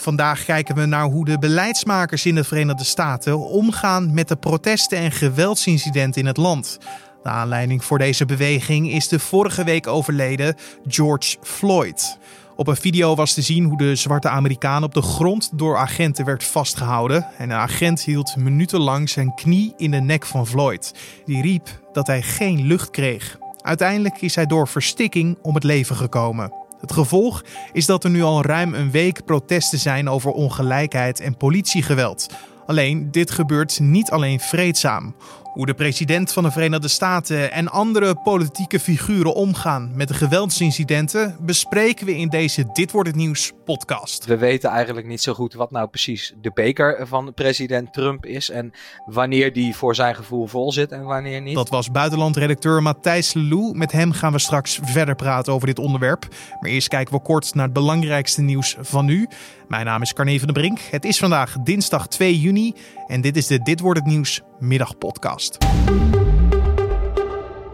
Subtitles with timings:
[0.00, 4.98] Vandaag kijken we naar hoe de beleidsmakers in de Verenigde Staten omgaan met de protesten
[4.98, 6.78] en geweldsincidenten in het land.
[7.22, 10.54] De aanleiding voor deze beweging is de vorige week overleden
[10.86, 12.18] George Floyd.
[12.56, 16.24] Op een video was te zien hoe de zwarte Amerikaan op de grond door agenten
[16.24, 17.26] werd vastgehouden.
[17.38, 20.94] En een agent hield minutenlang zijn knie in de nek van Floyd.
[21.24, 23.38] Die riep dat hij geen lucht kreeg.
[23.60, 26.52] Uiteindelijk is hij door verstikking om het leven gekomen.
[26.80, 31.36] Het gevolg is dat er nu al ruim een week protesten zijn over ongelijkheid en
[31.36, 32.26] politiegeweld.
[32.66, 35.14] Alleen dit gebeurt niet alleen vreedzaam.
[35.58, 41.36] Hoe de president van de Verenigde Staten en andere politieke figuren omgaan met de geweldsincidenten
[41.40, 44.24] bespreken we in deze Dit wordt het nieuws podcast.
[44.24, 48.50] We weten eigenlijk niet zo goed wat nou precies de beker van president Trump is
[48.50, 48.72] en
[49.06, 51.54] wanneer die voor zijn gevoel vol zit en wanneer niet.
[51.54, 53.76] Dat was buitenlandredacteur Matthijs Lelou.
[53.76, 56.26] Met hem gaan we straks verder praten over dit onderwerp.
[56.60, 59.28] Maar eerst kijken we kort naar het belangrijkste nieuws van nu.
[59.68, 60.78] Mijn naam is Carne van der Brink.
[60.78, 62.74] Het is vandaag dinsdag 2 juni
[63.06, 65.47] en dit is de Dit wordt het nieuws middagpodcast.
[65.56, 66.37] first.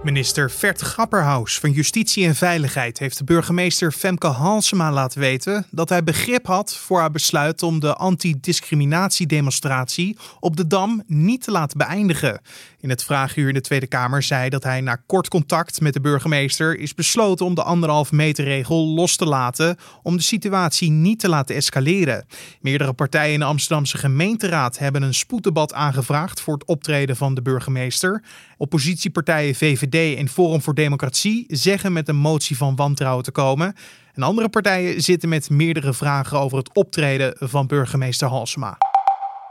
[0.04, 5.88] Minister Vert Grapperhaus van Justitie en Veiligheid heeft de burgemeester Femke Halsema laten weten dat
[5.88, 11.78] hij begrip had voor haar besluit om de antidiscriminatiedemonstratie op de Dam niet te laten
[11.78, 12.40] beëindigen.
[12.80, 16.00] In het vraaguur in de Tweede Kamer zei dat hij na kort contact met de
[16.00, 21.20] burgemeester is besloten om de anderhalve meter regel los te laten om de situatie niet
[21.20, 22.26] te laten escaleren.
[22.60, 27.42] Meerdere partijen in de Amsterdamse gemeenteraad hebben een spoeddebat aangevraagd voor het optreden van de
[27.42, 28.22] burgemeester.
[28.56, 33.74] Oppositiepartijen VVD en Forum voor Democratie zeggen met een motie van wantrouwen te komen.
[34.12, 38.78] En andere partijen zitten met meerdere vragen over het optreden van burgemeester Halsema.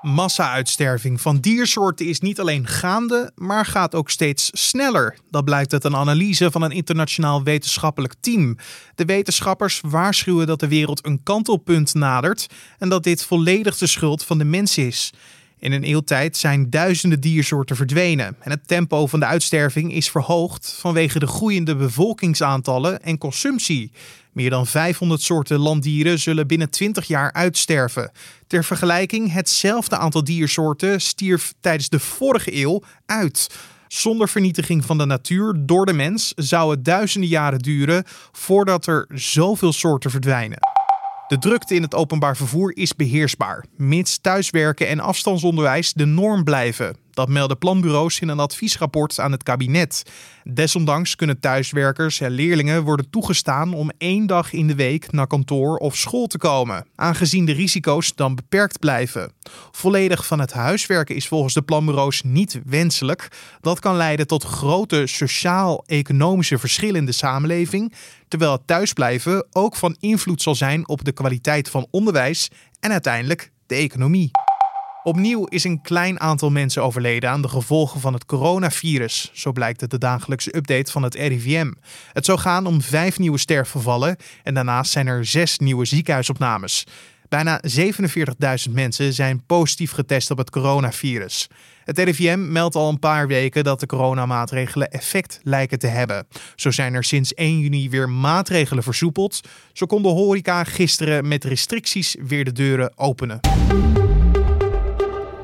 [0.04, 5.18] Massa-uitsterving van diersoorten is niet alleen gaande, maar gaat ook steeds sneller.
[5.30, 8.58] Dat blijkt uit een analyse van een internationaal wetenschappelijk team.
[8.96, 14.24] De wetenschappers waarschuwen dat de wereld een kantelpunt nadert en dat dit volledig de schuld
[14.24, 15.14] van de mens is.
[15.64, 20.10] In een eeuw tijd zijn duizenden diersoorten verdwenen en het tempo van de uitsterving is
[20.10, 23.92] verhoogd vanwege de groeiende bevolkingsaantallen en consumptie.
[24.32, 28.12] Meer dan 500 soorten landdieren zullen binnen 20 jaar uitsterven.
[28.48, 33.50] Ter vergelijking, hetzelfde aantal diersoorten stierf tijdens de vorige eeuw uit.
[33.88, 39.08] Zonder vernietiging van de natuur door de mens zou het duizenden jaren duren voordat er
[39.14, 40.73] zoveel soorten verdwijnen.
[41.34, 47.03] De drukte in het openbaar vervoer is beheersbaar, mits thuiswerken en afstandsonderwijs de norm blijven.
[47.14, 50.04] Dat melden planbureaus in een adviesrapport aan het kabinet.
[50.44, 55.78] Desondanks kunnen thuiswerkers en leerlingen worden toegestaan om één dag in de week naar kantoor
[55.78, 59.32] of school te komen, aangezien de risico's dan beperkt blijven.
[59.72, 63.28] Volledig van het huiswerken is volgens de planbureaus niet wenselijk.
[63.62, 67.94] Dat kan leiden tot grote sociaal-economische verschillen in de samenleving,
[68.28, 72.50] terwijl het thuisblijven ook van invloed zal zijn op de kwaliteit van onderwijs
[72.80, 74.32] en uiteindelijk de economie.
[75.04, 79.30] Opnieuw is een klein aantal mensen overleden aan de gevolgen van het coronavirus.
[79.34, 81.72] Zo blijkt uit de dagelijkse update van het RIVM.
[82.14, 86.84] Het zou gaan om vijf nieuwe sterfgevallen en daarnaast zijn er zes nieuwe ziekenhuisopnames.
[87.30, 87.62] Bijna
[88.68, 91.48] 47.000 mensen zijn positief getest op het coronavirus.
[91.84, 96.28] Het RIVM meldt al een paar weken dat de coronamaatregelen effect lijken te hebben.
[96.56, 99.40] Zo zijn er sinds 1 juni weer maatregelen versoepeld.
[99.74, 103.40] Zo kon de horeca gisteren met restricties weer de deuren openen.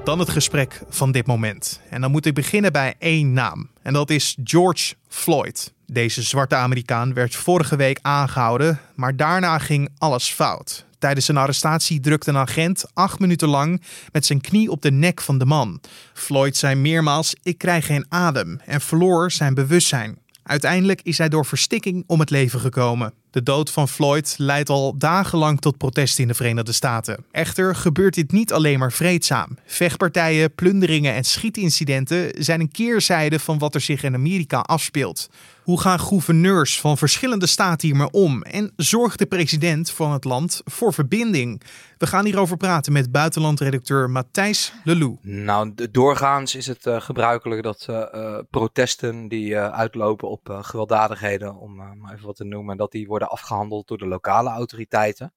[0.09, 1.81] Dan het gesprek van dit moment.
[1.89, 3.69] En dan moet ik beginnen bij één naam.
[3.81, 5.73] En dat is George Floyd.
[5.85, 10.85] Deze zwarte Amerikaan werd vorige week aangehouden, maar daarna ging alles fout.
[10.99, 13.81] Tijdens zijn arrestatie drukte een agent acht minuten lang
[14.11, 15.81] met zijn knie op de nek van de man.
[16.13, 20.19] Floyd zei meermaals: Ik krijg geen adem en verloor zijn bewustzijn.
[20.43, 23.13] Uiteindelijk is hij door verstikking om het leven gekomen.
[23.31, 27.25] De dood van Floyd leidt al dagenlang tot protesten in de Verenigde Staten.
[27.31, 29.57] Echter gebeurt dit niet alleen maar vreedzaam.
[29.66, 35.29] Vechtpartijen, plunderingen en schietincidenten zijn een keerzijde van wat er zich in Amerika afspeelt.
[35.63, 38.41] Hoe gaan gouverneurs van verschillende staten hiermee om?
[38.41, 41.62] En zorgt de president van het land voor verbinding?
[41.97, 45.18] We gaan hierover praten met buitenlandredacteur Matthijs Lelou.
[45.21, 52.13] Nou, doorgaans is het uh, gebruikelijk dat uh, protesten die uitlopen op gewelddadigheden, om maar
[52.13, 55.33] even wat te noemen, dat die worden afgehandeld door de lokale autoriteiten.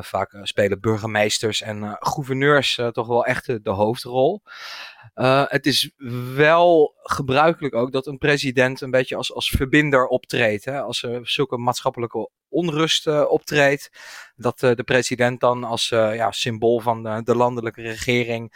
[0.00, 4.42] Vaak spelen burgemeesters en gouverneurs toch wel echt de hoofdrol.
[5.48, 5.90] Het is
[6.34, 10.64] wel gebruikelijk ook dat een president een beetje als, als verbinder optreedt.
[10.64, 10.82] Hè?
[10.82, 13.90] Als er zulke maatschappelijke onrust optreedt,
[14.36, 18.52] dat de president dan als ja, symbool van de, de landelijke regering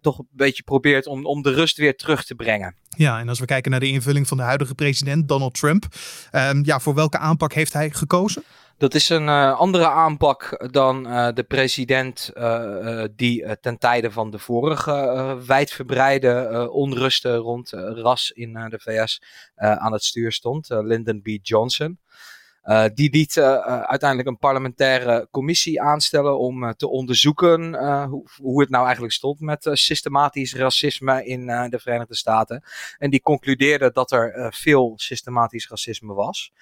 [0.00, 2.76] toch een beetje probeert om, om de rust weer terug te brengen.
[2.96, 5.84] Ja, en als we kijken naar de invulling van de huidige president Donald Trump,
[6.30, 8.44] ehm, ja, voor welke aanpak heeft hij gekozen?
[8.78, 14.30] Dat is een uh, andere aanpak dan uh, de president uh, die ten tijde van
[14.30, 14.92] de vorige
[15.46, 19.22] wijdverbreide onrusten rond ras in de VS
[19.56, 21.28] aan het stuur stond, Lyndon B.
[21.42, 21.98] Johnson.
[22.94, 27.74] die liet uiteindelijk een parlementaire commissie aanstellen om te onderzoeken
[28.08, 32.62] hoe, hoe, het nou eigenlijk stond met systematisch racisme in de Verenigde Staten.
[32.98, 36.52] En die concludeerde dat er veel systematisch racisme was.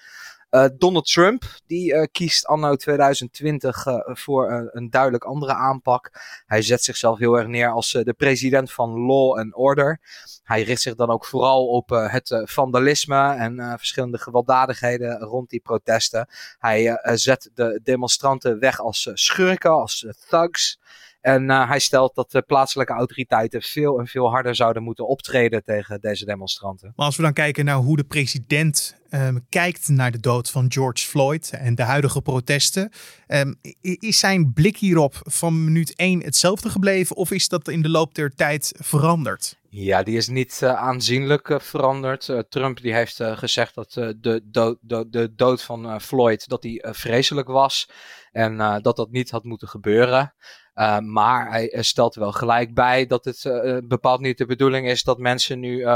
[0.55, 6.11] Uh, Donald Trump, die uh, kiest anno 2020 uh, eh, voor een duidelijk andere aanpak.
[6.47, 10.01] Hij zet zichzelf heel erg neer als de president van law and order.
[10.43, 16.29] Hij richt zich dan ook vooral op het vandalisme en verschillende gewelddadigheden rond die protesten.
[16.59, 20.79] Hij zet de demonstranten weg als schurken, als thugs.
[21.23, 25.65] En uh, hij stelt dat de plaatselijke autoriteiten veel en veel harder zouden moeten optreden
[25.65, 26.93] tegen deze demonstranten.
[26.97, 30.73] Maar als we dan kijken naar hoe de president um, kijkt naar de dood van
[30.73, 32.91] George Floyd en de huidige protesten,
[33.29, 37.89] um, is zijn blik hierop van minuut 1 hetzelfde gebleven of is dat in de
[37.89, 39.61] loop der tijd veranderd?
[39.69, 42.29] Ja, die is niet uh, aanzienlijk uh, veranderd.
[42.29, 46.85] Uh, Trump die heeft gezegd dat de, dood, de, de dood van Floyd dat die
[46.91, 47.91] vreselijk was
[48.33, 50.35] en dat dat niet had moeten gebeuren.
[50.75, 55.03] Uh, maar hij stelt wel gelijk bij dat het uh, bepaald niet de bedoeling is
[55.03, 55.87] dat mensen nu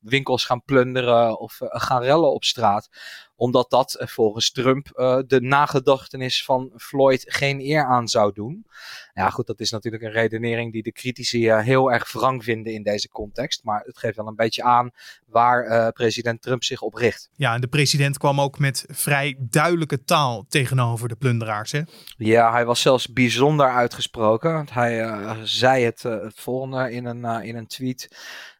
[0.00, 2.88] winkels gaan plunderen of gaan rellen op straat
[3.36, 8.66] omdat dat eh, volgens Trump uh, de nagedachtenis van Floyd geen eer aan zou doen.
[9.14, 12.72] Ja, goed, dat is natuurlijk een redenering die de critici uh, heel erg wrang vinden
[12.72, 13.64] in deze context.
[13.64, 14.90] Maar het geeft wel een beetje aan
[15.26, 17.30] waar president Trump zich op richt.
[17.36, 21.72] Ja, en de president kwam ook met vrij duidelijke taal tegenover de plunderaars.
[21.72, 21.80] Hè?
[22.16, 24.66] Ja, hij was zelfs bijzonder uitgesproken.
[24.70, 28.08] Hij zei het, het volgende in een, in een tweet.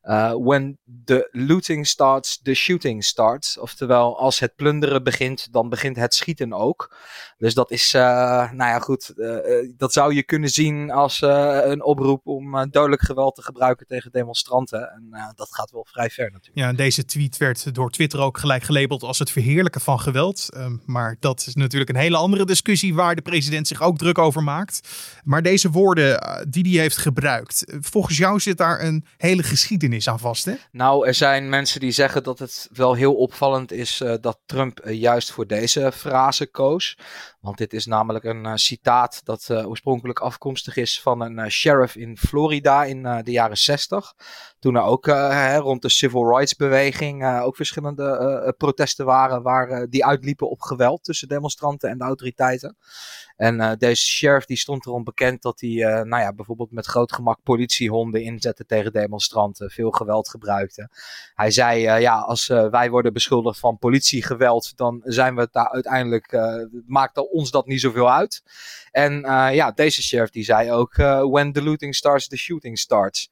[0.05, 3.59] Uh, when the looting starts, the shooting starts.
[3.59, 6.97] Oftewel, als het plunderen begint, dan begint het schieten ook.
[7.39, 8.03] Dus dat is, uh,
[8.53, 9.12] nou ja, goed.
[9.17, 9.37] Uh,
[9.77, 14.91] dat zou je kunnen zien als een oproep om dodelijk geweld te gebruiken tegen demonstranten.
[14.91, 16.59] En dat gaat wel vrij ver natuurlijk.
[16.59, 20.49] Ja, deze tweet werd door Twitter ook gelijk gelabeld als het verheerlijken van geweld.
[20.53, 24.19] Ehm, maar dat is natuurlijk een hele andere discussie waar de president zich ook druk
[24.19, 24.89] over maakt.
[25.25, 30.19] Maar deze woorden die hij heeft gebruikt, volgens jou zit daar een hele geschiedenis aan
[30.19, 30.55] vast, hè?
[30.70, 34.85] Nou, er zijn mensen die zeggen dat het wel heel opvallend is uh, dat Trump
[34.85, 36.99] uh, juist voor deze frase koos.
[37.41, 42.19] Want dit is namelijk een uh, citaat dat oorspronkelijk afkomstig is van een sheriff in
[42.19, 44.14] Florida in de jaren 60.
[44.58, 50.05] Toen er ook hè, rond de civil rights beweging ook verschillende protesten waren waar die
[50.05, 52.76] uitliepen op geweld tussen demonstranten en de autoriteiten.
[53.37, 56.87] En uh, deze sheriff die stond erom bekend dat hij uh, nou ja, bijvoorbeeld met
[56.87, 60.89] groot gemak politiehonden inzette tegen demonstranten, veel geweld gebruikte.
[61.35, 66.39] Hij zei, uh, ja, als wij worden beschuldigd van politiegeweld, dan zijn we daar uiteindelijk,
[66.87, 68.43] maakt ons dat niet zoveel uit.
[68.91, 69.21] En
[69.53, 70.97] ja, deze sheriff die zei ook,
[71.31, 73.31] when the looting starts, the shooting starts.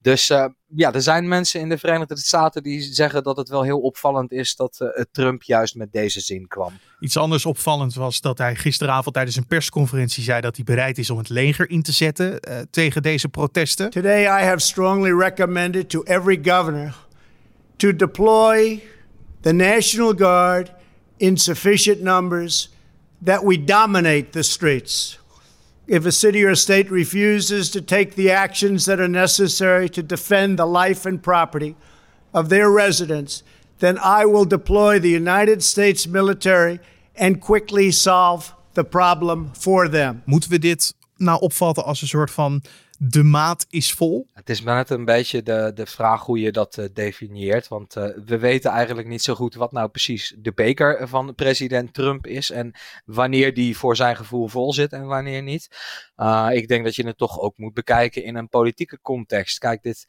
[0.00, 3.62] Dus uh, ja, er zijn mensen in de Verenigde Staten die zeggen dat het wel
[3.62, 6.72] heel opvallend is dat uh, Trump juist met deze zin kwam.
[7.00, 11.10] Iets anders opvallend was dat hij gisteravond tijdens een persconferentie zei dat hij bereid is
[11.10, 13.90] om het leger in te zetten uh, tegen deze protesten.
[13.90, 16.94] Today I have strongly recommended to every governor
[17.76, 18.82] to deploy
[19.40, 20.72] the National Guard
[21.16, 22.72] in sufficient numbers
[23.24, 25.17] that we dominate the streets.
[25.88, 30.58] If a city or state refuses to take the actions that are necessary to defend
[30.58, 31.74] the life and property
[32.32, 33.42] of their residents,
[33.78, 36.78] then I will deploy the United States military
[37.16, 40.22] and quickly solve the problem for them.
[40.24, 42.62] Moeten we dit nou opvatten als een soort van
[43.00, 44.26] de maat is vol?
[44.32, 47.68] Het is net een beetje de, de vraag hoe je dat uh, definieert.
[47.68, 51.94] Want uh, we weten eigenlijk niet zo goed wat nou precies de beker van president
[51.94, 52.50] Trump is.
[52.50, 52.72] En
[53.04, 55.68] wanneer die voor zijn gevoel vol zit en wanneer niet.
[56.16, 59.58] Uh, ik denk dat je het toch ook moet bekijken in een politieke context.
[59.58, 60.06] Kijk, dit,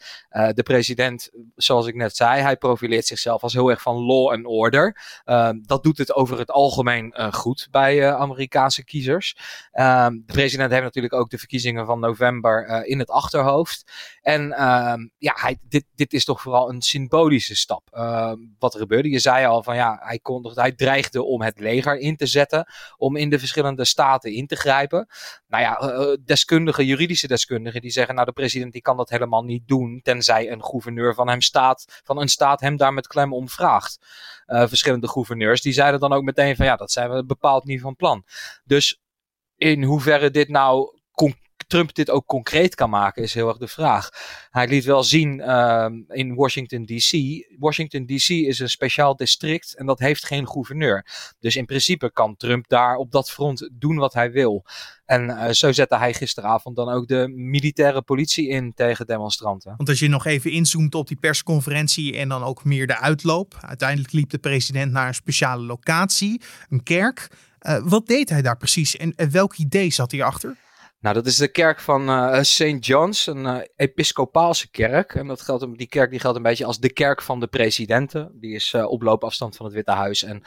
[0.54, 4.46] de president, zoals ik net zei, hij profileert zichzelf als heel erg van law and
[4.46, 4.98] order.
[5.62, 9.36] dat doet het over het algemeen goed bij Amerikaanse kiezers.
[9.72, 13.92] de president heeft natuurlijk ook de verkiezingen van november eh, in het achterhoofd.
[14.22, 17.88] En ehm, ja, hij, dit, dit is toch vooral een symbolische stap.
[17.92, 21.60] Ehm, wat er gebeurde, je zei al van ja, hij, kon, hij dreigde om het
[21.60, 22.68] leger in te zetten,
[22.98, 25.08] om in de verschillende staten in te grijpen.
[25.48, 29.44] Nou ja, uh, deskundigen, juridische deskundigen, die zeggen nou de president die kan dat helemaal
[29.44, 33.34] niet doen, tenzij een gouverneur van hem staat, van een staat hem daar met klem
[33.34, 33.98] om vraagt.
[34.46, 37.96] Verschillende gouverneurs, die zeiden dan ook meteen van ja, dat zijn we bepaald niet van
[37.96, 38.26] plan.
[38.64, 39.00] Dus
[39.56, 40.99] in hoeverre dit nou
[41.70, 44.10] Trump dit ook concreet kan maken, is heel erg de vraag.
[44.50, 47.12] Hij liet wel zien ehm, in Washington DC.
[47.60, 51.06] Washington DC is een speciaal district en dat heeft geen gouverneur.
[51.40, 54.66] Dus in principe kan Trump daar op dat front doen wat hij wil.
[55.06, 59.74] En uh, zo zette hij gisteravond dan ook de militaire politie in tegen demonstranten.
[59.78, 63.58] Want als je nog even inzoomt op die persconferentie en dan ook meer de uitloop.
[63.62, 67.28] Uiteindelijk liep de president naar een speciale locatie, een kerk.
[67.62, 70.56] Uh, wat deed hij daar precies en, welk idee zat hij achter?
[71.02, 72.86] Nou, dat is de kerk van uh, eh, St.
[72.86, 75.16] John's, een uh, episcopaalse kerk.
[75.16, 78.32] En dat geldt, die kerk die geldt een beetje als de kerk van de presidenten.
[78.34, 80.24] Die is uh, op loopafstand van het Witte Huis.
[80.24, 80.44] En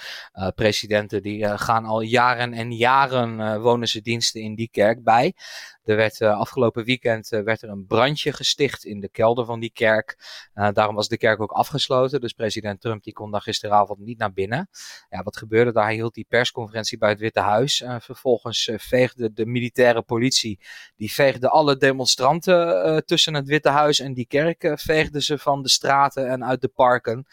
[0.54, 5.34] presidenten die gaan al jaren en jaren wonen ze diensten in die kerk bij.
[5.84, 9.60] Er werd uh, afgelopen weekend uh, werd er een brandje gesticht in de kelder van
[9.60, 10.16] die kerk.
[10.54, 12.20] Uh, daarom was de kerk ook afgesloten.
[12.20, 14.68] Dus president Trump die kon daar gisteravond niet naar binnen.
[15.08, 15.84] Ja, wat gebeurde daar?
[15.84, 17.84] Hij hield die persconferentie bij het Witte Huis.
[17.98, 20.60] vervolgens veegde de militaire politie,
[20.96, 25.68] die veegde alle demonstranten tussen het Witte Huis en die kerk, veegden ze van de
[25.68, 27.26] straten en uit de parken.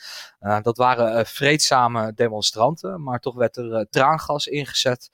[0.62, 5.10] dat waren vreedzame demonstranten, maar toch werd er traangas ingezet.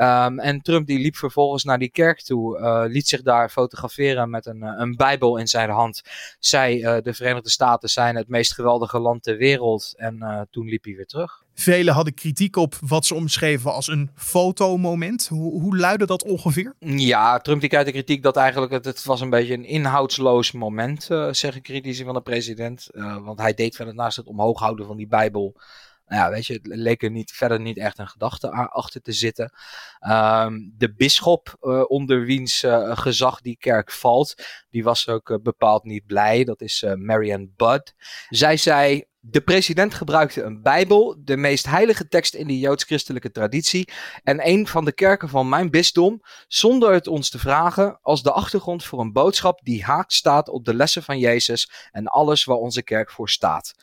[0.00, 4.30] Um, en Trump die liep vervolgens naar die kerk toe, uh, liet zich daar fotograferen
[4.30, 6.02] met een, eh, een Bijbel in zijn hand.
[6.38, 9.94] Zei uh, de Verenigde Staten zijn het meest geweldige land ter wereld.
[9.96, 11.42] En uh, toen liep hij weer terug.
[11.54, 15.26] Velen hadden kritiek op wat ze omschreven als een fotomoment.
[15.28, 16.74] Hoe, hoe luidde dat ongeveer?
[16.78, 21.08] Ja, Trump die de kritiek dat eigenlijk het, het was een beetje een inhoudsloos moment,
[21.30, 22.88] zeggen critici van de president.
[23.22, 25.56] Want hij deed verder naast het omhoog houden van die Bijbel
[26.10, 29.12] nou ja, weet je, het leek er niet, verder niet echt een gedachte achter te
[29.12, 29.52] zitten.
[30.08, 34.34] Um, de bisschop uh, onder wiens uh, gezag die kerk valt,
[34.70, 36.44] die was ook uh, bepaald niet blij.
[36.44, 37.94] Dat is Marianne Budd.
[38.28, 43.88] Zij zei, de president gebruikte een Bijbel, de meest heilige tekst in de joods-christelijke traditie,
[44.22, 48.32] en een van de kerken van mijn bisdom, zonder het ons te vragen, als de
[48.32, 52.56] achtergrond voor een boodschap die haakt staat op de lessen van Jezus en alles waar
[52.56, 53.74] onze kerk voor staat.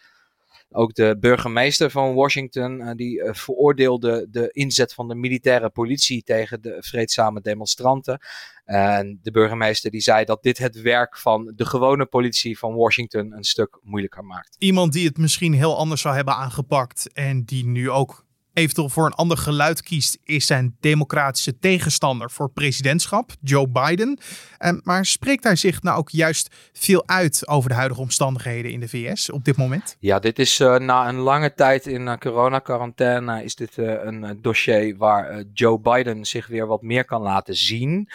[0.72, 6.24] Ook de burgemeester van Washington, uh, die uh, veroordeelde de inzet van de militaire politie
[6.24, 8.20] tegen de vreedzame demonstranten.
[8.66, 13.34] En de burgemeester die zei dat dit het werk van de gewone politie van Washington
[13.34, 14.56] een stuk moeilijker maakt.
[14.60, 18.27] Iemand die het misschien heel anders zou hebben aangepakt en die nu ook
[18.58, 24.20] eventueel voor een ander geluid kiest, is zijn democratische tegenstander voor presidentschap, Joe Biden.
[24.66, 28.80] Um, maar spreekt hij zich nou ook juist veel uit over de huidige omstandigheden in
[28.80, 29.98] de VS op dit moment?
[30.00, 34.40] Ja, dit is uh, na een lange tijd in uh, coronacarantaine is dit uh, een
[34.42, 38.10] dossier waar Joe Biden zich weer wat meer kan laten zien.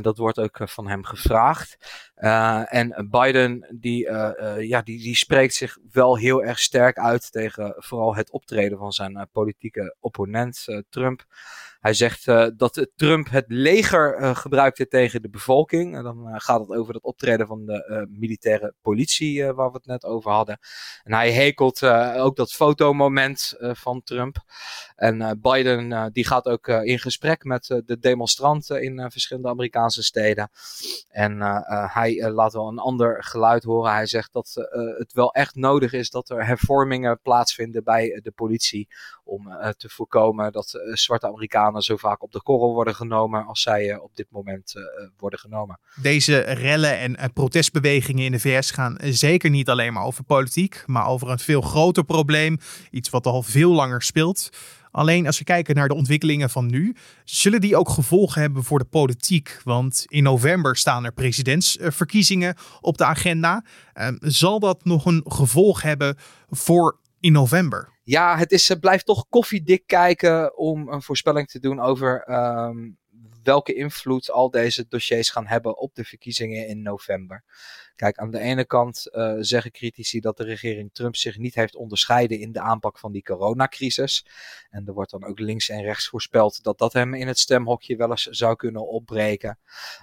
[0.00, 1.76] dat wordt ook van hem gevraagd.
[2.68, 4.10] En Biden die,
[4.58, 8.92] ja, die, die spreekt zich wel heel erg sterk uit tegen vooral het optreden van
[8.92, 10.56] zijn politieke opponent
[10.92, 11.22] Trump.
[11.82, 15.96] Hij zegt uh, dat Trump het leger uh, gebruikte tegen de bevolking.
[15.96, 19.86] En dan uh, gaat het over het optreden van de militaire politie waar we het
[19.86, 20.58] net over hadden.
[21.02, 21.82] En hij hekelt
[22.16, 24.36] ook dat fotomoment van Trump.
[24.96, 30.50] En Biden die gaat ook in gesprek met de demonstranten in verschillende Amerikaanse steden.
[31.08, 31.40] En
[31.92, 33.92] hij laat wel een ander geluid horen.
[33.92, 38.88] Hij zegt dat het wel echt nodig is dat er hervormingen plaatsvinden bij de politie.
[39.24, 43.90] Om te voorkomen dat zwarte Amerikanen zo vaak op de korrel worden genomen als zij
[43.90, 44.82] uh, op dit moment uh,
[45.18, 45.78] worden genomen.
[46.02, 51.06] Deze rellen en protestbewegingen in de VS gaan zeker niet alleen maar over politiek, maar
[51.06, 52.58] over een veel groter probleem.
[52.90, 54.50] Iets wat al veel langer speelt.
[54.92, 58.78] Alleen als we kijken naar de ontwikkelingen van nu, zullen die ook gevolgen hebben voor
[58.78, 59.60] de politiek?
[59.64, 63.64] Want in november staan er presidentsverkiezingen op de agenda.
[63.94, 66.16] Uh, zal dat nog een gevolg hebben
[66.50, 67.91] voor in november?
[68.02, 72.98] Ja, het is, blijft toch koffiedik kijken om een voorspelling te doen over um,
[73.42, 77.44] welke invloed al deze dossiers gaan hebben op de verkiezingen in november.
[77.96, 81.76] Kijk, aan de ene kant uh, zeggen critici dat de regering Trump zich niet heeft
[81.76, 84.26] onderscheiden in de aanpak van die coronacrisis.
[84.70, 87.96] En er wordt dan ook links en rechts voorspeld dat dat hem in het stemhokje
[87.96, 89.58] wel eens zou kunnen opbreken.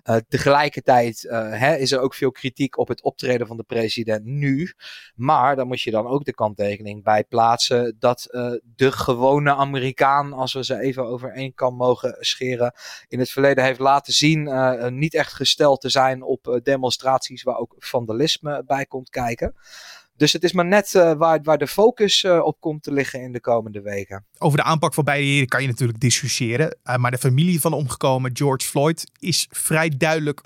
[0.09, 4.25] Uh, tegelijkertijd uh, hè, is er ook veel kritiek op het optreden van de president
[4.25, 4.73] nu.
[5.15, 8.27] Maar dan moet je dan ook de kanttekening bij plaatsen dat
[8.75, 12.73] de gewone Amerikaan, als we ze even over één kan mogen scheren,
[13.07, 14.49] in het verleden heeft laten zien
[14.97, 19.55] niet echt gesteld te zijn op demonstraties waar ook vandalisme bij komt kijken.
[20.15, 23.39] Dus het is maar net waar, waar de focus op komt te liggen in de
[23.39, 24.25] komende weken.
[24.37, 26.77] Over de aanpak van beide heren kan je natuurlijk discussiëren.
[26.95, 30.41] Maar de familie van de omgekomen George Floyd is vrij duidelijk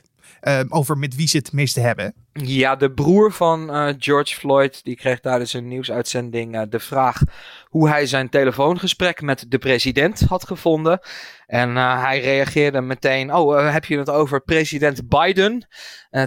[0.70, 2.14] over met wie ze het meeste hebben.
[2.34, 7.22] Ja, de broer van uh, George Floyd die kreeg tijdens een nieuwsuitzending uh, de vraag
[7.66, 11.00] hoe hij zijn telefoongesprek met de president had gevonden.
[11.46, 15.68] En uh, hij reageerde meteen: Oh, heb je het over president Biden?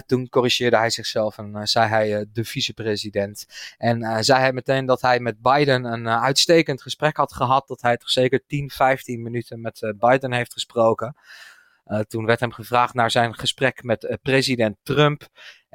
[0.05, 3.45] toen corrigeerde hij zichzelf en zei hij de vicepresident.
[3.77, 7.67] En zei hij meteen dat hij met Biden een uitstekend gesprek had gehad.
[7.67, 11.15] Dat hij toch zeker 10, 15 minuten met Biden heeft gesproken.
[12.07, 15.27] Toen werd hem gevraagd naar zijn gesprek met president Trump.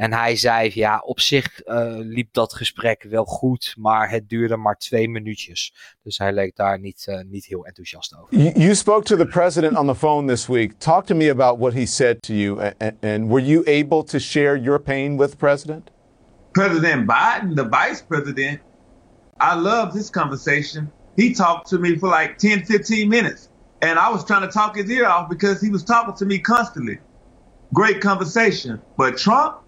[0.03, 4.57] En hij zei, ja, op zich uh, liep dat gesprek wel goed, maar het duurde
[4.57, 5.75] maar twee minuutjes.
[6.03, 8.39] Dus hij leek daar niet, niet heel enthousiast over.
[8.39, 10.73] You, you, spoke to the president on the phone this week.
[10.79, 12.61] Talk to me about what he said to you.
[12.61, 15.91] And, and were you able to share your pain with the president?
[16.53, 18.61] President Biden, the vice president,
[19.41, 20.91] I loved this conversation.
[21.17, 23.51] He talked to me for like 10, 15 minutes.
[23.81, 26.39] And I was trying to talk his ear off because he was talking to me
[26.39, 26.99] constantly.
[27.73, 28.81] Great conversation.
[28.97, 29.63] But Trump,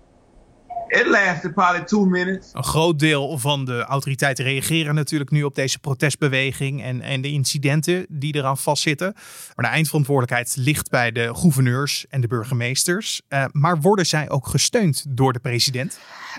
[0.89, 2.51] it lasted probably two minutes.
[2.53, 7.31] Een groot deel van de autoriteiten reageren natuurlijk nu op deze protestbeweging en, en de
[7.31, 9.13] incidenten die eraan vastzitten.
[9.55, 13.21] Maar de eindverantwoordelijkheid ligt bij de gouverneurs en de burgemeesters.
[13.29, 15.99] Uh, maar worden zij ook gesteund door de president?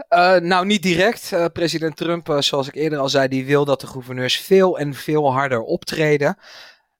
[0.09, 1.31] Uh, nou, niet direct.
[1.33, 4.93] Uh, president Trump, zoals ik eerder al zei, die wil dat de gouverneurs veel en
[4.93, 6.37] veel harder optreden.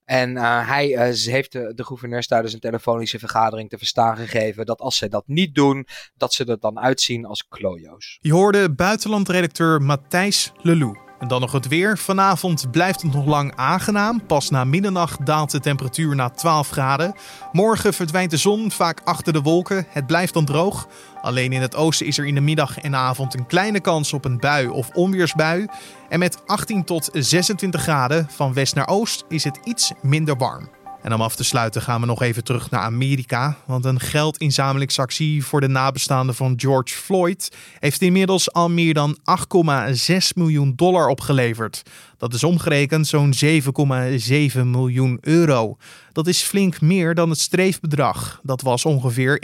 [0.06, 4.66] En uh, hij uh, heeft de, de gouverneurs tijdens een telefonische vergadering te verstaan gegeven
[4.66, 8.18] dat als ze dat niet doen, dat ze er dan uitzien als klojo's.
[8.22, 11.05] Je hoorde buitenlandredacteur Matthijs Lelou.
[11.20, 11.98] En dan nog het weer.
[11.98, 14.26] Vanavond blijft het nog lang aangenaam.
[14.26, 17.16] Pas na middernacht daalt de temperatuur naar 12 graden.
[17.52, 19.86] Morgen verdwijnt de zon vaak achter de wolken.
[19.90, 20.88] Het blijft dan droog.
[21.22, 24.26] Alleen in het oosten is er in de middag en avond een kleine kans op
[24.26, 25.68] een bui of onweersbui.
[26.10, 30.70] En met 18 tot 26 graden van west naar oost is het iets minder warm.
[31.06, 33.58] En om af te sluiten gaan we nog even terug naar Amerika.
[33.66, 40.18] Want een geldinzamelingsactie voor de nabestaanden van George Floyd heeft inmiddels al meer dan 8,6
[40.36, 41.82] miljoen dollar opgeleverd.
[42.26, 45.78] Dat is omgerekend zo'n 7,7 miljoen euro.
[46.12, 48.40] Dat is flink meer dan het streefbedrag.
[48.44, 49.42] Dat was ongeveer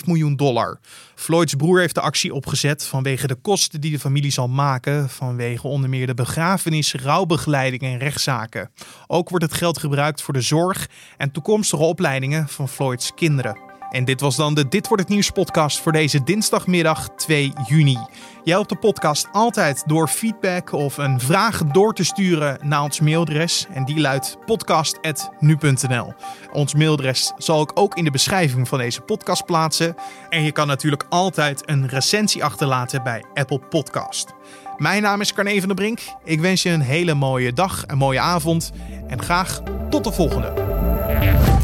[0.00, 0.80] 1,5 miljoen dollar.
[1.14, 5.08] Floyds broer heeft de actie opgezet vanwege de kosten die de familie zal maken.
[5.08, 8.70] Vanwege onder meer de begrafenis, rouwbegeleiding en rechtszaken.
[9.06, 13.69] Ook wordt het geld gebruikt voor de zorg en toekomstige opleidingen van Floyds kinderen.
[13.90, 17.98] En dit was dan de Dit wordt het nieuws podcast voor deze dinsdagmiddag 2 juni.
[18.44, 23.00] Jij helpt de podcast altijd door feedback of een vraag door te sturen naar ons
[23.00, 23.66] mailadres.
[23.72, 26.14] En die luidt podcast.nu.nl.
[26.52, 29.94] Ons mailadres zal ik ook in de beschrijving van deze podcast plaatsen.
[30.28, 34.34] En je kan natuurlijk altijd een recensie achterlaten bij Apple Podcast.
[34.76, 36.00] Mijn naam is Carne van der Brink.
[36.24, 38.72] Ik wens je een hele mooie dag, een mooie avond
[39.08, 41.59] en graag tot de volgende.